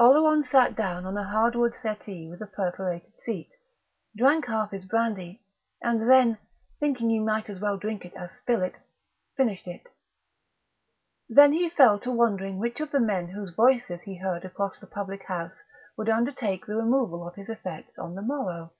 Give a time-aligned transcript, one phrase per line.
[0.00, 3.50] Oleron sat down on a hardwood settee with a perforated seat,
[4.16, 5.42] drank half his brandy,
[5.82, 6.38] and then,
[6.80, 8.76] thinking he might as well drink it as spill it,
[9.36, 9.86] finished it.
[11.28, 14.86] Then he fell to wondering which of the men whose voices he heard across the
[14.86, 15.60] public house
[15.98, 18.72] would undertake the removal of his effects on the morrow.